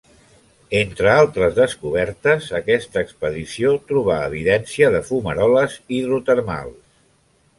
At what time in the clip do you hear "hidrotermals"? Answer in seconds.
5.99-6.81